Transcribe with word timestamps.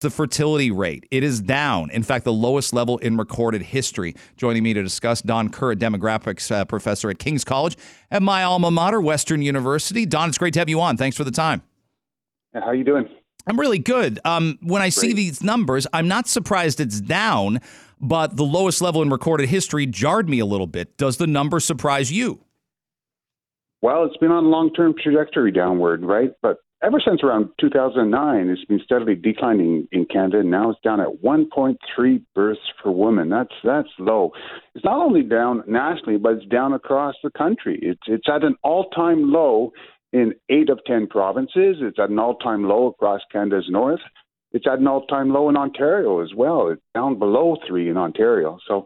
the 0.00 0.10
fertility 0.10 0.70
rate. 0.70 1.06
It 1.10 1.22
is 1.22 1.40
down. 1.40 1.90
In 1.90 2.02
fact, 2.02 2.24
the 2.24 2.32
lowest 2.32 2.72
level 2.72 2.98
in 2.98 3.16
recorded 3.16 3.62
history. 3.62 4.14
Joining 4.36 4.62
me 4.62 4.74
to 4.74 4.82
discuss, 4.82 5.22
Don 5.22 5.48
Kerr, 5.50 5.72
a 5.72 5.76
demographics 5.76 6.50
uh, 6.50 6.64
professor 6.64 7.10
at 7.10 7.18
King's 7.18 7.44
College 7.44 7.76
at 8.10 8.22
my 8.22 8.42
alma 8.42 8.70
mater, 8.70 9.00
Western 9.00 9.42
University. 9.42 10.06
Don, 10.06 10.28
it's 10.28 10.38
great 10.38 10.54
to 10.54 10.58
have 10.58 10.68
you 10.68 10.80
on. 10.80 10.96
Thanks 10.96 11.16
for 11.16 11.24
the 11.24 11.30
time. 11.30 11.62
How 12.54 12.62
are 12.62 12.74
you 12.74 12.84
doing? 12.84 13.08
I'm 13.46 13.58
really 13.58 13.78
good. 13.78 14.18
Um, 14.24 14.58
when 14.62 14.82
I 14.82 14.86
great. 14.86 14.94
see 14.94 15.12
these 15.12 15.42
numbers, 15.42 15.86
I'm 15.92 16.08
not 16.08 16.28
surprised 16.28 16.80
it's 16.80 17.00
down, 17.00 17.60
but 18.00 18.36
the 18.36 18.44
lowest 18.44 18.82
level 18.82 19.02
in 19.02 19.10
recorded 19.10 19.48
history 19.48 19.86
jarred 19.86 20.28
me 20.28 20.40
a 20.40 20.46
little 20.46 20.66
bit. 20.66 20.96
Does 20.96 21.16
the 21.16 21.26
number 21.26 21.60
surprise 21.60 22.10
you? 22.12 22.44
Well, 23.82 24.04
it's 24.04 24.16
been 24.18 24.30
on 24.30 24.44
a 24.44 24.48
long 24.48 24.72
term 24.72 24.94
trajectory 25.00 25.52
downward, 25.52 26.04
right? 26.04 26.32
But 26.42 26.58
ever 26.82 27.00
since 27.04 27.22
around 27.22 27.50
2009, 27.60 28.48
it's 28.48 28.64
been 28.66 28.80
steadily 28.84 29.14
declining 29.14 29.88
in 29.92 30.06
Canada. 30.06 30.40
And 30.40 30.50
now 30.50 30.70
it's 30.70 30.80
down 30.80 31.00
at 31.00 31.22
1.3 31.22 32.22
births 32.34 32.60
per 32.82 32.90
woman. 32.90 33.30
That's 33.30 33.54
that's 33.64 33.88
low. 33.98 34.32
It's 34.74 34.84
not 34.84 35.02
only 35.02 35.22
down 35.22 35.62
nationally, 35.66 36.18
but 36.18 36.34
it's 36.34 36.46
down 36.46 36.72
across 36.72 37.14
the 37.22 37.30
country. 37.30 37.78
It's 37.82 38.02
it's 38.06 38.28
at 38.28 38.44
an 38.44 38.56
all-time 38.62 39.32
low 39.32 39.72
in 40.12 40.34
eight 40.48 40.68
of 40.70 40.80
ten 40.86 41.06
provinces. 41.06 41.76
It's 41.80 41.98
at 41.98 42.10
an 42.10 42.18
all-time 42.18 42.64
low 42.64 42.88
across 42.88 43.20
Canada's 43.32 43.68
north. 43.68 44.00
It's 44.52 44.66
at 44.66 44.80
an 44.80 44.88
all-time 44.88 45.32
low 45.32 45.48
in 45.48 45.56
Ontario 45.56 46.20
as 46.22 46.34
well. 46.36 46.68
It's 46.68 46.82
down 46.94 47.18
below 47.18 47.56
three 47.68 47.88
in 47.88 47.96
Ontario. 47.96 48.58
So 48.66 48.84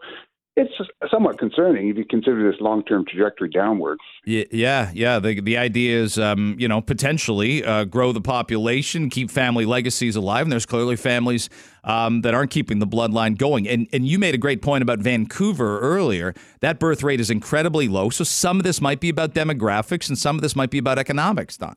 it's 0.56 0.72
somewhat 1.10 1.38
concerning 1.38 1.88
if 1.88 1.96
you 1.96 2.04
consider 2.04 2.50
this 2.50 2.60
long-term 2.60 3.04
trajectory 3.06 3.48
downward. 3.48 3.98
Yeah, 4.24 4.90
yeah. 4.94 5.18
The 5.18 5.40
the 5.40 5.56
idea 5.56 6.00
is, 6.00 6.16
um, 6.18 6.54
you 6.58 6.68
know, 6.68 6.80
potentially 6.80 7.64
uh, 7.64 7.84
grow 7.84 8.12
the 8.12 8.20
population, 8.20 9.10
keep 9.10 9.30
family 9.30 9.66
legacies 9.66 10.14
alive, 10.14 10.42
and 10.42 10.52
there's 10.52 10.66
clearly 10.66 10.94
families 10.96 11.50
um, 11.82 12.22
that 12.22 12.34
aren't 12.34 12.52
keeping 12.52 12.78
the 12.78 12.86
bloodline 12.86 13.36
going. 13.36 13.68
And 13.68 13.88
and 13.92 14.06
you 14.06 14.18
made 14.18 14.34
a 14.34 14.38
great 14.38 14.62
point 14.62 14.82
about 14.82 15.00
Vancouver 15.00 15.80
earlier. 15.80 16.34
That 16.60 16.78
birth 16.78 17.02
rate 17.02 17.20
is 17.20 17.30
incredibly 17.30 17.88
low. 17.88 18.10
So 18.10 18.22
some 18.22 18.58
of 18.58 18.62
this 18.62 18.80
might 18.80 19.00
be 19.00 19.08
about 19.08 19.34
demographics, 19.34 20.08
and 20.08 20.16
some 20.16 20.36
of 20.36 20.42
this 20.42 20.54
might 20.54 20.70
be 20.70 20.78
about 20.78 20.98
economics. 20.98 21.56
Don. 21.56 21.74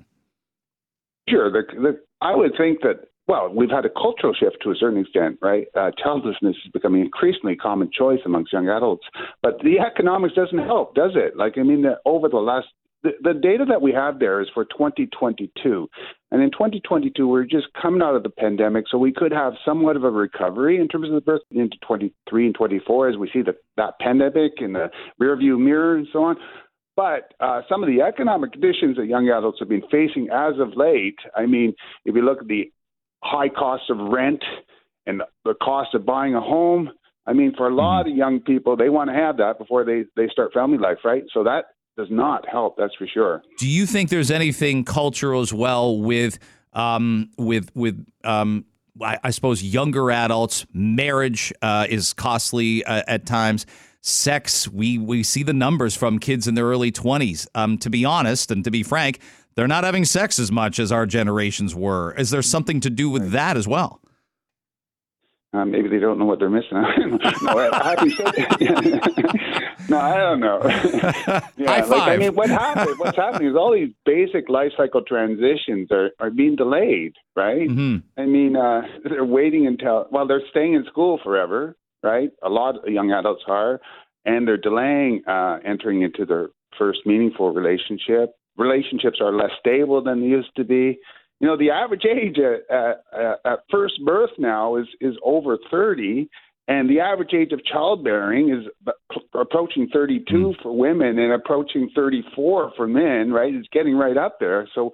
Sure. 1.27 1.51
The, 1.51 1.63
the, 1.73 1.99
I 2.21 2.35
would 2.35 2.53
think 2.57 2.81
that 2.81 3.07
well, 3.27 3.49
we've 3.53 3.69
had 3.69 3.85
a 3.85 3.89
cultural 3.89 4.33
shift 4.33 4.57
to 4.63 4.71
a 4.71 4.75
certain 4.75 4.99
extent, 4.99 5.37
right? 5.41 5.67
Uh, 5.75 5.91
childlessness 6.01 6.55
is 6.65 6.71
becoming 6.71 7.01
increasingly 7.01 7.55
common 7.55 7.89
choice 7.91 8.19
amongst 8.25 8.53
young 8.53 8.69
adults, 8.69 9.05
but 9.41 9.59
the 9.63 9.79
economics 9.79 10.33
doesn't 10.33 10.59
help, 10.59 10.95
does 10.95 11.11
it? 11.15 11.35
Like, 11.35 11.57
I 11.57 11.63
mean, 11.63 11.81
the, 11.81 11.99
over 12.05 12.29
the 12.29 12.37
last 12.37 12.67
the, 13.03 13.11
the 13.21 13.39
data 13.39 13.63
that 13.69 13.81
we 13.81 13.93
have 13.93 14.19
there 14.19 14.41
is 14.41 14.47
for 14.53 14.65
2022. 14.65 15.87
And 16.31 16.41
in 16.41 16.51
2022, 16.51 17.27
we're 17.27 17.43
just 17.43 17.67
coming 17.79 18.01
out 18.01 18.15
of 18.15 18.23
the 18.23 18.29
pandemic, 18.29 18.85
so 18.89 18.97
we 18.97 19.13
could 19.13 19.31
have 19.31 19.53
somewhat 19.63 19.95
of 19.95 20.03
a 20.03 20.09
recovery 20.09 20.79
in 20.79 20.87
terms 20.87 21.07
of 21.07 21.15
the 21.15 21.21
birth 21.21 21.41
into 21.51 21.77
23 21.87 22.45
and 22.47 22.55
24 22.55 23.09
as 23.09 23.17
we 23.17 23.29
see 23.31 23.41
the, 23.41 23.55
that 23.77 23.99
pandemic 23.99 24.53
in 24.57 24.73
the 24.73 24.89
rearview 25.21 25.59
mirror 25.59 25.95
and 25.95 26.07
so 26.11 26.23
on. 26.23 26.37
But 26.95 27.35
uh, 27.39 27.61
some 27.69 27.83
of 27.83 27.87
the 27.87 28.01
economic 28.01 28.53
conditions 28.53 28.97
that 28.97 29.05
young 29.05 29.29
adults 29.29 29.59
have 29.59 29.69
been 29.69 29.83
facing 29.91 30.29
as 30.33 30.59
of 30.59 30.75
late, 30.75 31.19
I 31.35 31.45
mean, 31.45 31.75
if 32.05 32.15
you 32.15 32.23
look 32.23 32.41
at 32.41 32.47
the 32.47 32.71
high 33.23 33.49
cost 33.49 33.83
of 33.89 33.97
rent 33.97 34.43
and 35.05 35.21
the 35.45 35.55
cost 35.61 35.93
of 35.93 36.05
buying 36.05 36.35
a 36.35 36.41
home. 36.41 36.91
I 37.25 37.33
mean, 37.33 37.53
for 37.55 37.67
a 37.67 37.73
lot 37.73 38.05
mm-hmm. 38.05 38.11
of 38.11 38.17
young 38.17 38.39
people, 38.39 38.77
they 38.77 38.89
want 38.89 39.09
to 39.09 39.15
have 39.15 39.37
that 39.37 39.57
before 39.57 39.83
they, 39.83 40.05
they 40.15 40.27
start 40.29 40.53
family 40.53 40.77
life, 40.77 40.99
right? 41.03 41.23
So 41.33 41.43
that 41.43 41.65
does 41.97 42.07
not 42.11 42.47
help, 42.47 42.77
that's 42.77 42.93
for 42.95 43.07
sure. 43.07 43.41
Do 43.57 43.67
you 43.67 43.85
think 43.85 44.09
there's 44.09 44.31
anything 44.31 44.85
cultural 44.85 45.41
as 45.41 45.51
well 45.51 45.97
with 45.97 46.37
um, 46.73 47.31
with 47.37 47.71
with 47.75 48.05
um, 48.23 48.65
I, 49.01 49.17
I, 49.23 49.31
suppose 49.31 49.63
younger 49.63 50.11
adults? 50.11 50.65
Marriage 50.73 51.51
uh, 51.63 51.87
is 51.89 52.13
costly 52.13 52.85
uh, 52.85 53.01
at 53.07 53.25
times. 53.25 53.65
Sex, 54.01 54.67
we 54.67 54.99
we 54.99 55.23
see 55.23 55.41
the 55.41 55.53
numbers 55.53 55.95
from 55.95 56.19
kids 56.19 56.47
in 56.47 56.53
their 56.53 56.65
early 56.65 56.91
20s. 56.91 57.47
Um, 57.55 57.79
to 57.79 57.89
be 57.89 58.05
honest 58.05 58.51
and 58.51 58.63
to 58.63 58.71
be 58.71 58.83
frank, 58.83 59.19
they're 59.57 59.67
not 59.67 59.83
having 59.83 60.05
sex 60.05 60.37
as 60.37 60.51
much 60.51 60.77
as 60.77 60.91
our 60.91 61.07
generations 61.07 61.73
were. 61.73 62.13
Is 62.13 62.29
there 62.29 62.43
something 62.43 62.79
to 62.81 62.91
do 62.91 63.09
with 63.09 63.31
that 63.31 63.57
as 63.57 63.67
well? 63.67 63.99
Uh, 65.51 65.65
maybe 65.65 65.89
they 65.89 65.97
don't 65.97 66.19
know 66.19 66.25
what 66.25 66.37
they're 66.37 66.47
missing. 66.47 66.69
no, 66.73 66.79
I, 66.83 67.95
no, 69.89 69.97
I 69.97 70.17
don't 70.17 70.39
know. 70.39 70.61
yeah, 70.67 71.41
High 71.65 71.81
five. 71.81 71.89
Like, 71.89 72.07
I 72.07 72.17
mean, 72.17 72.35
what 72.35 72.51
happened? 72.51 72.99
What's 72.99 73.17
happening 73.17 73.49
is 73.49 73.55
all 73.55 73.73
these 73.73 73.89
basic 74.05 74.47
life 74.47 74.73
cycle 74.77 75.01
transitions 75.01 75.91
are, 75.91 76.11
are 76.19 76.29
being 76.29 76.55
delayed, 76.55 77.13
right? 77.35 77.67
Mm-hmm. 77.67 78.21
I 78.21 78.25
mean, 78.27 78.55
uh, 78.55 78.81
they're 79.05 79.25
waiting 79.25 79.65
until 79.65 80.05
well, 80.11 80.27
they're 80.27 80.43
staying 80.51 80.75
in 80.75 80.85
school 80.85 81.19
forever, 81.23 81.75
right? 82.03 82.29
A 82.43 82.49
lot 82.49 82.75
of 82.85 82.93
young 82.93 83.11
adults 83.11 83.41
are, 83.47 83.81
and 84.23 84.47
they're 84.47 84.57
delaying 84.57 85.23
uh, 85.27 85.57
entering 85.65 86.03
into 86.03 86.25
their 86.25 86.49
first 86.77 86.99
meaningful 87.07 87.51
relationship 87.51 88.36
relationships 88.57 89.19
are 89.21 89.31
less 89.33 89.51
stable 89.59 90.03
than 90.03 90.21
they 90.21 90.27
used 90.27 90.55
to 90.55 90.63
be. 90.63 90.99
You 91.39 91.47
know, 91.47 91.57
the 91.57 91.69
average 91.69 92.05
age 92.05 92.37
at, 92.39 92.75
at, 92.75 93.39
at 93.45 93.59
first 93.71 93.95
birth 94.05 94.31
now 94.39 94.75
is 94.75 94.87
is 94.99 95.15
over 95.23 95.57
30, 95.69 96.29
and 96.67 96.89
the 96.89 96.99
average 96.99 97.33
age 97.33 97.51
of 97.51 97.63
childbearing 97.63 98.49
is 98.49 98.93
approaching 99.33 99.87
32 99.93 100.33
mm. 100.33 100.63
for 100.63 100.75
women 100.75 101.19
and 101.19 101.31
approaching 101.31 101.89
34 101.95 102.73
for 102.75 102.87
men. 102.87 103.31
Right, 103.31 103.53
it's 103.53 103.67
getting 103.71 103.95
right 103.95 104.17
up 104.17 104.37
there. 104.39 104.67
So, 104.73 104.91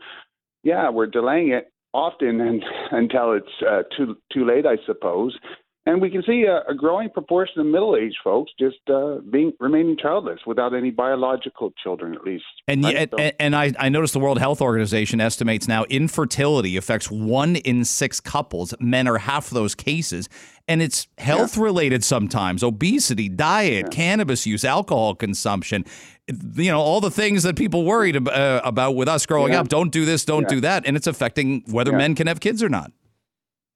yeah, 0.63 0.89
we're 0.89 1.07
delaying 1.07 1.51
it 1.51 1.71
often 1.93 2.41
and, 2.41 2.63
until 2.91 3.33
it's 3.33 3.47
uh, 3.67 3.83
too 3.95 4.17
too 4.33 4.45
late, 4.45 4.65
I 4.65 4.75
suppose. 4.85 5.37
And 5.85 6.01
we 6.01 6.09
can 6.09 6.23
see 6.23 6.43
a, 6.43 6.61
a 6.71 6.73
growing 6.73 7.09
proportion 7.09 7.59
of 7.59 7.65
middle-aged 7.65 8.15
folks 8.23 8.53
just 8.57 8.77
uh, 8.89 9.17
being 9.29 9.51
remaining 9.59 9.97
childless 9.97 10.39
without 10.47 10.73
any 10.73 10.91
biological 10.91 11.73
children, 11.83 12.15
at 12.15 12.23
least. 12.23 12.45
And 12.69 12.85
right? 12.85 13.09
so, 13.11 13.17
and 13.17 13.53
I, 13.53 13.73
I 13.77 13.89
noticed 13.89 14.13
the 14.13 14.19
World 14.19 14.39
Health 14.39 14.61
Organization 14.61 15.19
estimates 15.19 15.67
now 15.67 15.83
infertility 15.89 16.77
affects 16.77 17.11
one 17.11 17.57
in 17.57 17.83
six 17.83 18.21
couples. 18.21 18.73
Men 18.79 19.09
are 19.09 19.17
half 19.17 19.49
those 19.49 19.75
cases, 19.75 20.29
and 20.69 20.81
it's 20.81 21.07
health-related 21.17 22.01
yeah. 22.01 22.05
sometimes: 22.05 22.63
obesity, 22.63 23.27
diet, 23.27 23.87
yeah. 23.87 23.89
cannabis 23.89 24.47
use, 24.47 24.63
alcohol 24.63 25.15
consumption. 25.15 25.83
You 26.29 26.71
know 26.71 26.79
all 26.79 27.01
the 27.01 27.11
things 27.11 27.43
that 27.43 27.57
people 27.57 27.83
worried 27.83 28.25
uh, 28.29 28.61
about 28.63 28.95
with 28.95 29.09
us 29.09 29.25
growing 29.25 29.51
yeah. 29.51 29.59
up. 29.59 29.67
Don't 29.67 29.91
do 29.91 30.05
this, 30.05 30.23
don't 30.23 30.47
do 30.47 30.61
that, 30.61 30.87
and 30.87 30.95
it's 30.95 31.07
affecting 31.07 31.63
whether 31.67 31.91
men 31.91 32.15
can 32.15 32.27
have 32.27 32.39
kids 32.39 32.63
or 32.63 32.69
not. 32.69 32.93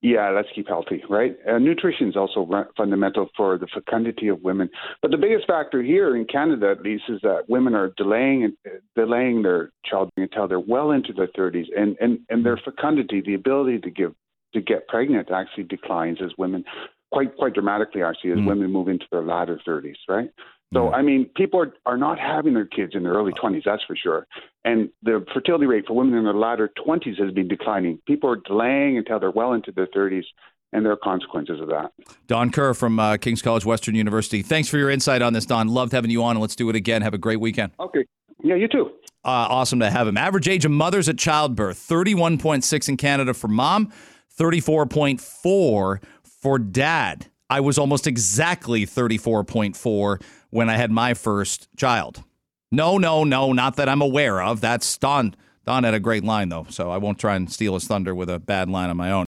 Yeah, 0.02 0.30
let's 0.30 0.50
keep 0.53 0.68
healthy, 0.68 1.03
right? 1.09 1.35
Uh, 1.50 1.58
nutrition 1.58 2.08
is 2.08 2.16
also 2.16 2.46
re- 2.46 2.66
fundamental 2.78 3.30
for 3.35 3.58
the 3.58 3.66
fecundity 3.74 4.28
of 4.28 4.41
women. 4.44 4.69
But 5.02 5.09
the 5.09 5.18
biggest 5.18 5.47
factor 5.47 5.81
here 5.81 6.16
in 6.16 6.25
Canada, 6.25 6.69
at 6.69 6.84
least, 6.84 7.06
is 7.09 7.19
that 7.24 7.46
women 7.50 7.74
are 7.74 7.91
delaying 7.97 8.56
uh, 8.66 8.69
delaying 8.96 9.41
their 9.41 9.72
childbearing 9.85 10.30
until 10.31 10.47
they're 10.47 10.59
well 10.59 10.91
into 10.91 11.13
their 11.13 11.28
30s, 11.28 11.66
and 11.75 11.97
and 12.00 12.19
and 12.30 12.46
their 12.46 12.58
fecundity, 12.58 13.22
the 13.22 13.34
ability 13.34 13.80
to 13.80 13.90
give 13.90 14.13
to 14.53 14.62
get 14.62 14.88
pregnant, 14.88 15.31
actually 15.31 15.63
declines 15.63 16.19
as 16.24 16.31
women 16.38 16.64
quite 17.12 17.35
quite 17.35 17.56
dramatically. 17.56 18.03
Actually, 18.03 18.34
as 18.34 18.38
mm. 18.38 18.47
women 18.47 18.72
move 18.72 18.90
into 18.90 19.06
their 19.12 19.24
latter 19.24 19.59
30s, 19.68 19.96
right? 20.08 20.29
So, 20.73 20.91
I 20.91 21.01
mean, 21.01 21.29
people 21.35 21.61
are, 21.61 21.73
are 21.85 21.97
not 21.97 22.19
having 22.19 22.53
their 22.53 22.66
kids 22.66 22.94
in 22.94 23.03
their 23.03 23.13
early 23.13 23.31
20s, 23.31 23.63
that's 23.66 23.83
for 23.85 23.95
sure. 23.95 24.28
And 24.66 24.89
the 25.01 25.25
fertility 25.33 25.66
rate 25.66 25.85
for 25.88 25.95
women 25.95 26.16
in 26.16 26.25
their 26.25 26.33
latter 26.33 26.69
20s 26.85 27.17
has 27.23 27.33
been 27.33 27.47
declining. 27.47 28.00
People 28.05 28.29
are 28.29 28.35
delaying 28.35 28.97
until 28.97 29.19
they're 29.19 29.31
well 29.31 29.53
into 29.53 29.72
their 29.72 29.88
30s, 29.88 30.25
and 30.73 30.83
there 30.83 30.91
are 30.91 30.97
consequences 30.97 31.61
of 31.61 31.69
that. 31.69 31.94
Don 32.28 32.51
Kerr 32.51 32.73
from 32.73 33.00
uh, 33.00 33.16
King's 33.16 33.41
College, 33.41 33.63
Western 33.63 33.95
University. 33.95 34.41
Thanks 34.41 34.67
for 34.67 34.78
your 34.78 34.89
insight 34.89 35.22
on 35.22 35.31
this, 35.31 35.45
Don. 35.45 35.69
Loved 35.69 35.94
having 35.94 36.11
you 36.11 36.22
on, 36.22 36.31
and 36.31 36.41
let's 36.41 36.55
do 36.55 36.69
it 36.69 36.75
again. 36.75 37.01
Have 37.01 37.13
a 37.13 37.17
great 37.17 37.39
weekend. 37.39 37.72
Okay. 37.79 38.05
Yeah, 38.44 38.55
you 38.55 38.67
too. 38.67 38.91
Uh, 39.23 39.47
awesome 39.49 39.79
to 39.79 39.89
have 39.89 40.07
him. 40.07 40.17
Average 40.17 40.49
age 40.49 40.66
of 40.66 40.72
mothers 40.72 41.07
at 41.07 41.17
childbirth 41.17 41.78
31.6 41.78 42.89
in 42.89 42.97
Canada 42.97 43.34
for 43.34 43.47
mom, 43.47 43.91
34.4 44.38 46.03
for 46.23 46.59
dad. 46.59 47.28
I 47.49 47.61
was 47.61 47.78
almost 47.78 48.08
exactly 48.08 48.85
34.4 48.85 50.22
when 50.49 50.70
I 50.70 50.78
had 50.78 50.91
my 50.91 51.14
first 51.14 51.67
child. 51.76 52.23
No, 52.72 52.97
no, 52.97 53.23
no, 53.23 53.53
not 53.53 53.76
that 53.78 53.90
I'm 53.90 54.02
aware 54.02 54.41
of. 54.41 54.61
That's 54.61 54.97
Don. 54.97 55.35
Don 55.66 55.84
had 55.84 55.94
a 55.94 55.99
great 55.99 56.23
line, 56.23 56.49
though, 56.49 56.66
so 56.70 56.91
I 56.91 56.97
won't 56.97 57.20
try 57.20 57.35
and 57.35 57.52
steal 57.52 57.73
his 57.73 57.85
thunder 57.85 58.16
with 58.16 58.29
a 58.29 58.40
bad 58.40 58.70
line 58.70 58.90
of 58.90 58.96
my 58.96 59.11
own. 59.11 59.26